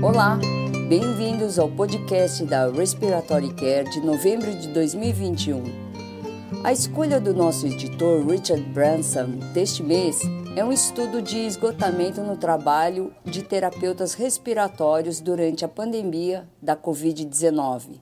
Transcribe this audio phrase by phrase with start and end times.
[0.00, 0.38] Olá,
[0.88, 5.64] bem-vindos ao podcast da Respiratory Care de novembro de 2021.
[6.62, 10.20] A escolha do nosso editor Richard Branson deste mês
[10.54, 17.98] é um estudo de esgotamento no trabalho de terapeutas respiratórios durante a pandemia da Covid-19.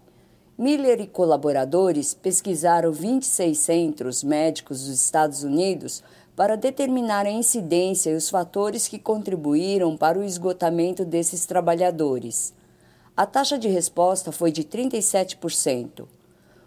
[0.59, 6.03] Miller e colaboradores pesquisaram 26 centros médicos dos Estados Unidos
[6.37, 12.52] para determinar a incidência e os fatores que contribuíram para o esgotamento desses trabalhadores.
[13.16, 16.06] A taxa de resposta foi de 37%.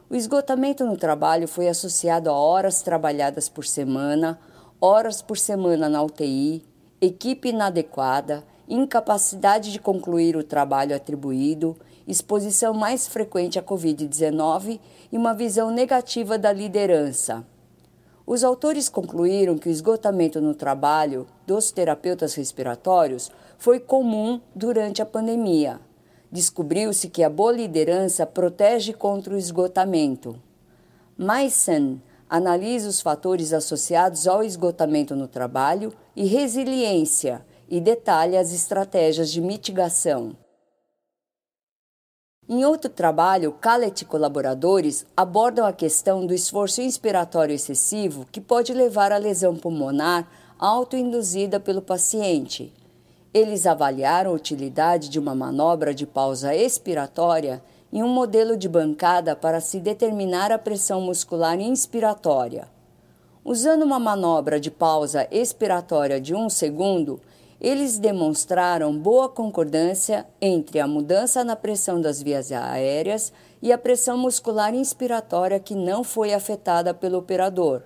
[0.09, 4.39] O esgotamento no trabalho foi associado a horas trabalhadas por semana,
[4.81, 6.65] horas por semana na UTI,
[6.99, 11.77] equipe inadequada, incapacidade de concluir o trabalho atribuído,
[12.07, 14.79] exposição mais frequente à Covid-19
[15.11, 17.45] e uma visão negativa da liderança.
[18.29, 25.05] Os autores concluíram que o esgotamento no trabalho dos terapeutas respiratórios foi comum durante a
[25.05, 25.79] pandemia.
[26.31, 30.39] Descobriu-se que a boa liderança protege contra o esgotamento.
[31.17, 31.99] Meissen
[32.29, 39.41] analisa os fatores associados ao esgotamento no trabalho e resiliência e detalha as estratégias de
[39.41, 40.37] mitigação.
[42.51, 48.73] Em outro trabalho, Callet e colaboradores abordam a questão do esforço inspiratório excessivo que pode
[48.73, 52.73] levar à lesão pulmonar autoinduzida pelo paciente.
[53.31, 57.61] Eles avaliaram a utilidade de uma manobra de pausa expiratória
[57.93, 62.67] em um modelo de bancada para se determinar a pressão muscular inspiratória.
[63.45, 67.21] Usando uma manobra de pausa expiratória de um segundo,
[67.61, 74.17] eles demonstraram boa concordância entre a mudança na pressão das vias aéreas e a pressão
[74.17, 77.83] muscular inspiratória que não foi afetada pelo operador.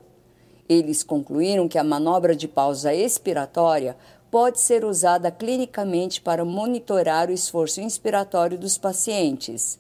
[0.70, 3.98] Eles concluíram que a manobra de pausa expiratória
[4.30, 9.80] pode ser usada clinicamente para monitorar o esforço inspiratório dos pacientes.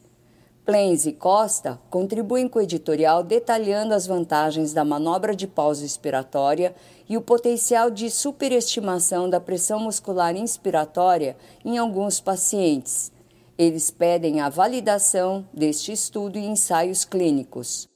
[0.65, 6.73] Plens e Costa contribuem com o editorial detalhando as vantagens da manobra de pausa expiratória
[7.07, 13.11] e o potencial de superestimação da pressão muscular inspiratória em alguns pacientes.
[13.57, 17.92] Eles pedem a validação deste estudo em ensaios clínicos.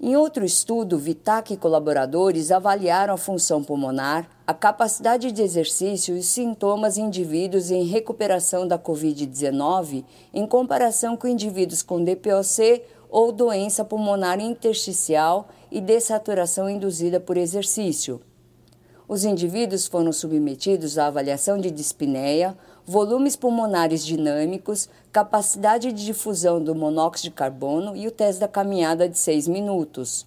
[0.00, 6.22] Em outro estudo, Vitac e colaboradores avaliaram a função pulmonar, a capacidade de exercício e
[6.22, 13.84] sintomas em indivíduos em recuperação da Covid-19 em comparação com indivíduos com DPOC ou doença
[13.84, 18.20] pulmonar intersticial e dessaturação induzida por exercício.
[19.06, 22.56] Os indivíduos foram submetidos à avaliação de dispneia,
[22.86, 29.08] volumes pulmonares dinâmicos, capacidade de difusão do monóxido de carbono e o teste da caminhada
[29.08, 30.26] de 6 minutos.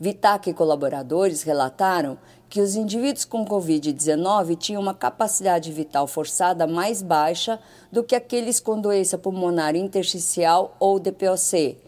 [0.00, 2.18] Vitac e colaboradores relataram
[2.48, 8.58] que os indivíduos com Covid-19 tinham uma capacidade vital forçada mais baixa do que aqueles
[8.58, 11.78] com doença pulmonar intersticial ou DPOC.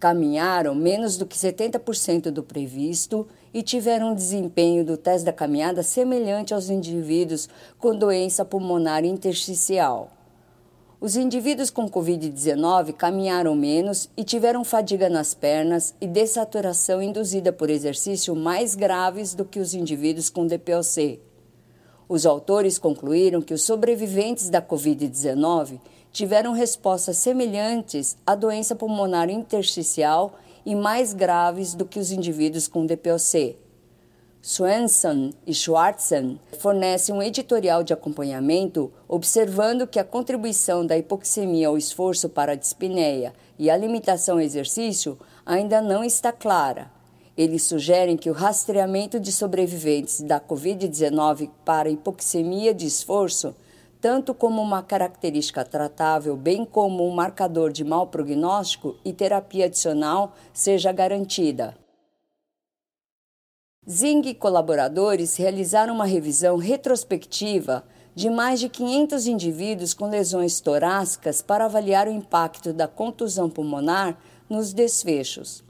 [0.00, 5.82] Caminharam menos do que 70% do previsto e tiveram um desempenho do teste da caminhada
[5.82, 7.48] semelhante aos indivíduos
[7.78, 10.10] com doença pulmonar intersticial.
[11.00, 17.70] Os indivíduos com Covid-19 caminharam menos e tiveram fadiga nas pernas e dessaturação induzida por
[17.70, 21.20] exercício mais graves do que os indivíduos com DPOC.
[22.08, 25.78] Os autores concluíram que os sobreviventes da Covid-19
[26.10, 30.32] tiveram respostas semelhantes à doença pulmonar intersticial
[30.68, 33.56] e mais graves do que os indivíduos com DPOC.
[34.42, 41.78] Swenson e Schwartzen fornecem um editorial de acompanhamento observando que a contribuição da hipoxemia ao
[41.78, 46.90] esforço para a dispneia e a limitação ao exercício ainda não está clara.
[47.34, 53.56] Eles sugerem que o rastreamento de sobreviventes da Covid-19 para hipoxemia de esforço
[54.00, 60.34] tanto como uma característica tratável, bem como um marcador de mau prognóstico e terapia adicional
[60.52, 61.76] seja garantida.
[63.88, 67.84] Zing e colaboradores realizaram uma revisão retrospectiva
[68.14, 74.18] de mais de 500 indivíduos com lesões torácicas para avaliar o impacto da contusão pulmonar
[74.48, 75.64] nos desfechos.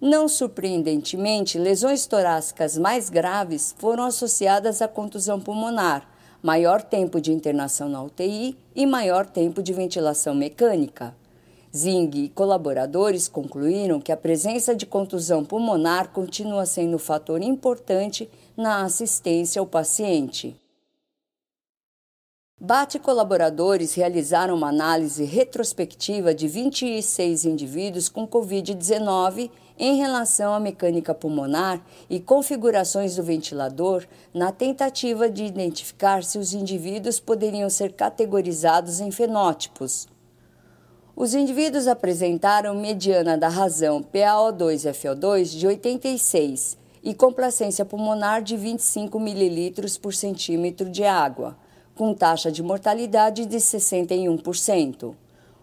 [0.00, 6.11] Não surpreendentemente, lesões torácicas mais graves foram associadas à contusão pulmonar,
[6.42, 11.14] maior tempo de internação na UTI e maior tempo de ventilação mecânica.
[11.74, 18.28] Zing e colaboradores concluíram que a presença de contusão pulmonar continua sendo um fator importante
[18.56, 20.54] na assistência ao paciente.
[22.60, 29.50] Bate e colaboradores realizaram uma análise retrospectiva de 26 indivíduos com Covid-19
[29.84, 36.54] em relação à mecânica pulmonar e configurações do ventilador, na tentativa de identificar se os
[36.54, 40.06] indivíduos poderiam ser categorizados em fenótipos.
[41.16, 49.98] Os indivíduos apresentaram mediana da razão PaO2-FO2 de 86 e complacência pulmonar de 25 ml
[50.00, 51.56] por centímetro de água,
[51.96, 55.12] com taxa de mortalidade de 61%.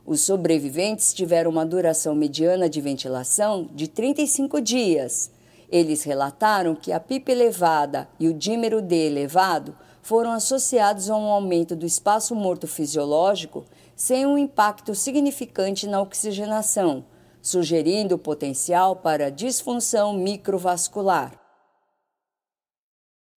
[0.10, 5.30] Os sobreviventes tiveram uma duração mediana de ventilação de 35 dias.
[5.72, 11.28] Eles relataram que a PIP elevada e o dímero D elevado foram associados a um
[11.28, 13.64] aumento do espaço morto fisiológico
[13.96, 17.06] sem um impacto significante na oxigenação,
[17.40, 21.39] sugerindo o potencial para disfunção microvascular.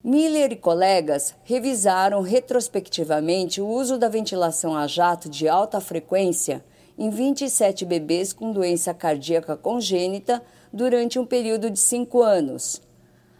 [0.04, 6.64] Miller e colegas revisaram retrospectivamente o uso da ventilação a jato de alta frequência
[6.98, 12.82] em 27 bebês com doença cardíaca congênita durante um período de 5 anos.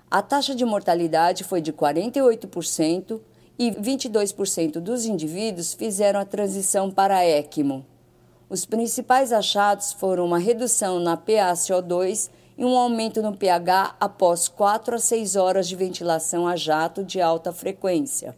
[0.09, 3.21] A taxa de mortalidade foi de 48%
[3.59, 7.85] e 22% dos indivíduos fizeram a transição para ECMO.
[8.49, 12.31] Os principais achados foram uma redução na PaCO2
[12.63, 17.21] e um aumento no pH após 4 a 6 horas de ventilação a jato de
[17.21, 18.37] alta frequência.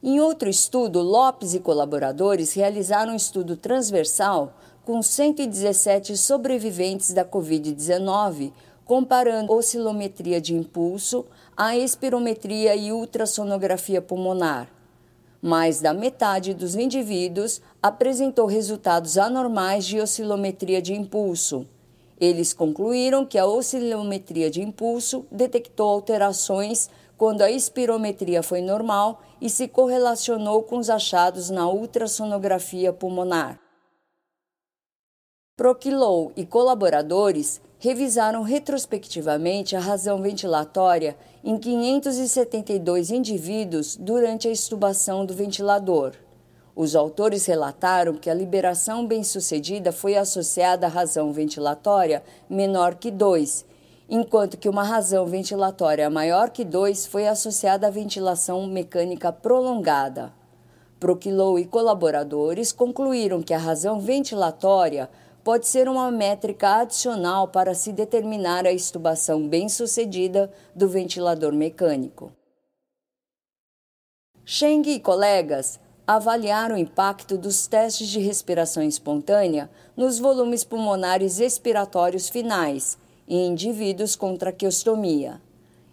[0.00, 4.54] Em outro estudo, Lopes e colaboradores realizaram um estudo transversal
[4.84, 8.52] com 117 sobreviventes da Covid-19,
[8.84, 11.26] comparando oscilometria de impulso,
[11.56, 14.68] a espirometria e ultrassonografia pulmonar.
[15.40, 21.66] Mais da metade dos indivíduos apresentou resultados anormais de oscilometria de impulso.
[22.22, 26.88] Eles concluíram que a oscilometria de impulso detectou alterações
[27.18, 33.58] quando a espirometria foi normal e se correlacionou com os achados na ultrassonografia pulmonar.
[35.56, 45.34] Proquilou e colaboradores revisaram retrospectivamente a razão ventilatória em 572 indivíduos durante a estubação do
[45.34, 46.12] ventilador.
[46.74, 53.66] Os autores relataram que a liberação bem-sucedida foi associada à razão ventilatória menor que 2,
[54.08, 60.32] enquanto que uma razão ventilatória maior que 2 foi associada à ventilação mecânica prolongada.
[60.98, 65.10] Proquilou e colaboradores concluíram que a razão ventilatória
[65.44, 72.32] pode ser uma métrica adicional para se determinar a estubação bem-sucedida do ventilador mecânico.
[74.44, 75.78] Cheng e colegas
[76.14, 82.98] avaliar o impacto dos testes de respiração espontânea nos volumes pulmonares expiratórios finais
[83.28, 85.40] em indivíduos com traqueostomia.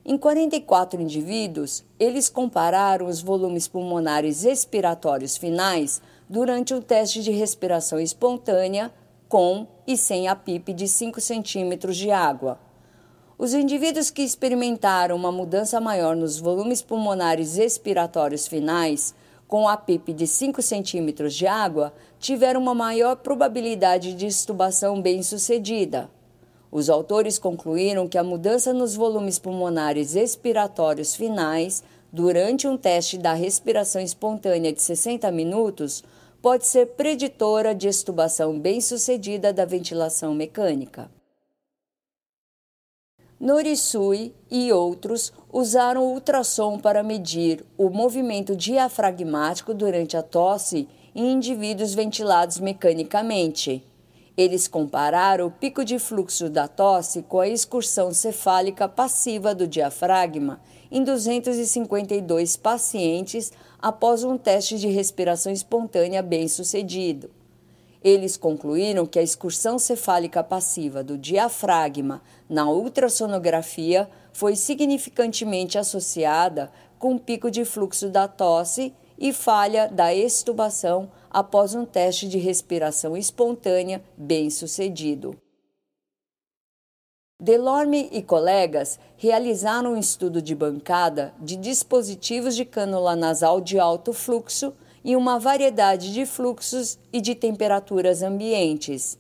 [0.04, 8.00] Em 44 indivíduos, eles compararam os volumes pulmonares expiratórios finais durante o teste de respiração
[8.00, 8.92] espontânea
[9.28, 12.60] com e sem a PIP de 5 centímetros de água.
[13.38, 19.14] Os indivíduos que experimentaram uma mudança maior nos volumes pulmonares expiratórios finais
[19.50, 26.08] com a PIP de 5 centímetros de água tiveram uma maior probabilidade de estubação bem-sucedida.
[26.72, 33.34] Os autores concluíram que a mudança nos volumes pulmonares expiratórios finais durante um teste da
[33.34, 36.04] respiração espontânea de 60 minutos
[36.44, 41.10] pode ser preditora de estubação bem-sucedida da ventilação mecânica.
[43.40, 51.32] Norisui e outros usaram o ultrassom para medir o movimento diafragmático durante a tosse em
[51.32, 53.82] indivíduos ventilados mecanicamente.
[54.36, 60.60] Eles compararam o pico de fluxo da tosse com a excursão cefálica passiva do diafragma
[60.92, 67.39] em 252 pacientes após um teste de respiração espontânea bem-sucedido.
[68.02, 77.18] Eles concluíram que a excursão cefálica passiva do diafragma na ultrassonografia foi significantemente associada com
[77.18, 84.02] pico de fluxo da tosse e falha da extubação após um teste de respiração espontânea
[84.18, 85.36] bem-sucedido.
[87.42, 94.12] Delorme e colegas realizaram um estudo de bancada de dispositivos de cânula nasal de alto
[94.12, 94.74] fluxo
[95.10, 99.18] e uma variedade de fluxos e de temperaturas ambientes.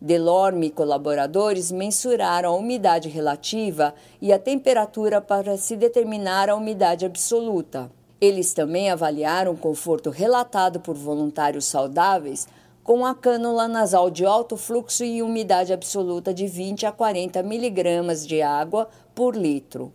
[0.00, 7.06] Delorme e colaboradores mensuraram a umidade relativa e a temperatura para se determinar a umidade
[7.06, 7.88] absoluta.
[8.20, 12.48] Eles também avaliaram o conforto relatado por voluntários saudáveis
[12.82, 18.26] com a cânula nasal de alto fluxo e umidade absoluta de 20 a 40 miligramas
[18.26, 19.92] de água por litro.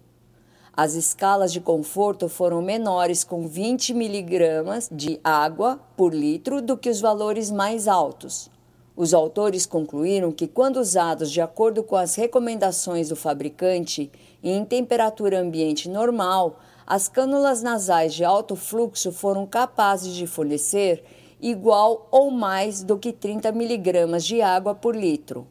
[0.75, 6.89] As escalas de conforto foram menores com 20 miligramas de água por litro do que
[6.89, 8.49] os valores mais altos.
[8.95, 14.11] Os autores concluíram que, quando usados de acordo com as recomendações do fabricante
[14.41, 21.03] e em temperatura ambiente normal, as cânulas nasais de alto fluxo foram capazes de fornecer
[21.39, 25.45] igual ou mais do que 30 miligramas de água por litro.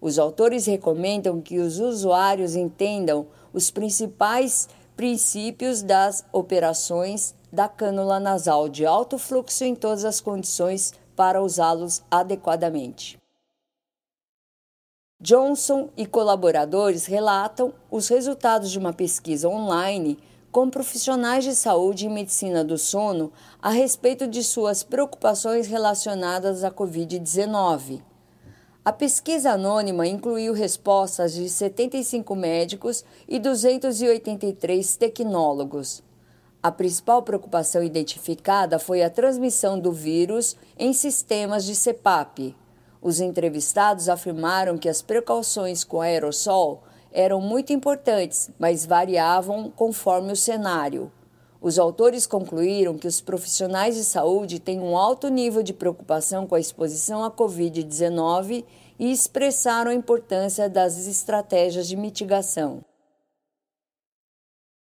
[0.00, 8.68] Os autores recomendam que os usuários entendam os principais princípios das operações da cânula nasal
[8.68, 13.18] de alto fluxo em todas as condições para usá-los adequadamente.
[15.20, 20.18] Johnson e colaboradores relatam os resultados de uma pesquisa online
[20.50, 26.70] com profissionais de saúde e medicina do sono a respeito de suas preocupações relacionadas à
[26.70, 28.02] Covid-19.
[28.82, 36.02] A pesquisa anônima incluiu respostas de 75 médicos e 283 tecnólogos.
[36.62, 42.56] A principal preocupação identificada foi a transmissão do vírus em sistemas de CPAP.
[43.02, 46.82] Os entrevistados afirmaram que as precauções com aerossol
[47.12, 51.12] eram muito importantes, mas variavam conforme o cenário.
[51.60, 56.54] Os autores concluíram que os profissionais de saúde têm um alto nível de preocupação com
[56.54, 58.64] a exposição à Covid-19
[58.98, 62.82] e expressaram a importância das estratégias de mitigação.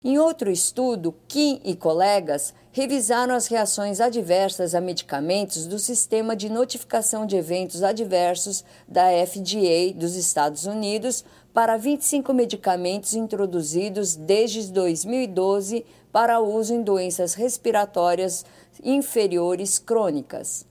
[0.01, 6.47] Em outro estudo, Kim e colegas revisaram as reações adversas a medicamentos do sistema de
[6.47, 15.85] notificação de eventos adversos da FDA dos Estados Unidos para 25 medicamentos introduzidos desde 2012
[16.11, 18.45] para uso em doenças respiratórias
[18.83, 20.65] inferiores crônicas.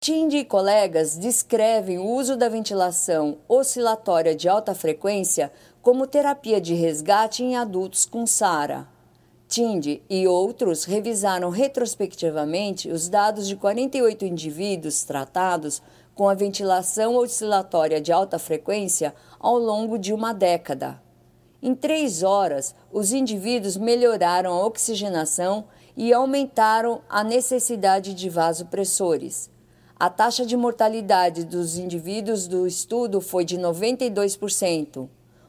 [0.00, 5.50] Tinde e colegas descrevem o uso da ventilação oscilatória de alta frequência
[5.82, 8.86] como terapia de resgate em adultos com SARA.
[9.48, 15.82] Tinde e outros revisaram retrospectivamente os dados de 48 indivíduos tratados
[16.14, 21.03] com a ventilação oscilatória de alta frequência ao longo de uma década.
[21.66, 25.64] Em três horas, os indivíduos melhoraram a oxigenação
[25.96, 29.48] e aumentaram a necessidade de vasopressores.
[29.98, 35.08] A taxa de mortalidade dos indivíduos do estudo foi de 92%.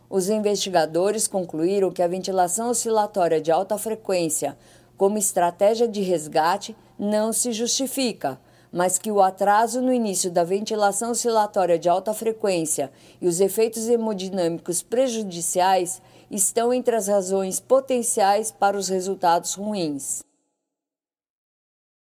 [0.09, 4.57] Os investigadores concluíram que a ventilação oscilatória de alta frequência,
[4.95, 8.39] como estratégia de resgate, não se justifica,
[8.75, 12.91] mas que o atraso no início da ventilação oscilatória de alta frequência
[13.21, 20.23] e os efeitos hemodinâmicos prejudiciais estão entre as razões potenciais para os resultados ruins.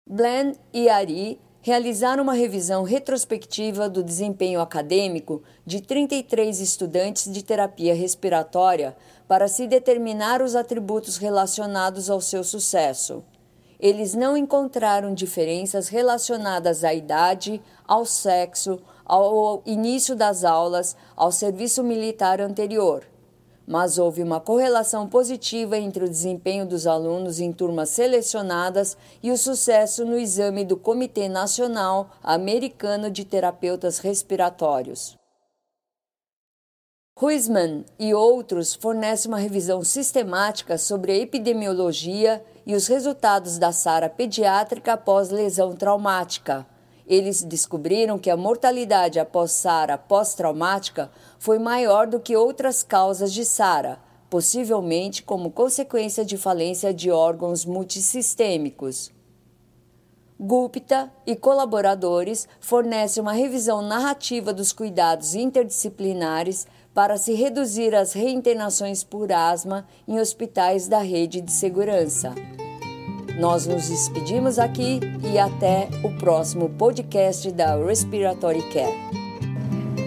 [0.05, 7.95] Blen e Ari realizaram uma revisão retrospectiva do desempenho acadêmico de 33 estudantes de terapia
[7.95, 8.97] respiratória
[9.29, 13.23] para se determinar os atributos relacionados ao seu sucesso
[13.79, 21.83] eles não encontraram diferenças relacionadas à idade, ao sexo, ao início das aulas, ao serviço
[21.83, 23.05] militar anterior.
[23.65, 29.37] Mas houve uma correlação positiva entre o desempenho dos alunos em turmas selecionadas e o
[29.37, 35.15] sucesso no exame do Comitê Nacional Americano de Terapeutas Respiratórios.
[37.21, 44.07] Huisman e outros fornecem uma revisão sistemática sobre a epidemiologia e os resultados da SARA
[44.07, 46.67] pediátrica após lesão traumática.
[47.07, 51.09] Eles descobriram que a mortalidade após SARA pós-traumática
[51.39, 53.97] foi maior do que outras causas de SARA,
[54.29, 59.11] possivelmente como consequência de falência de órgãos multissistêmicos.
[60.39, 66.67] Gupta e colaboradores fornecem uma revisão narrativa dos cuidados interdisciplinares
[66.99, 72.35] para se reduzir as reinternações por asma em hospitais da rede de segurança.
[73.39, 74.99] Nós nos despedimos aqui
[75.31, 78.93] e até o próximo podcast da Respiratory Care.